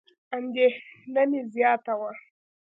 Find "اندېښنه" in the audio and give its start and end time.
0.37-1.23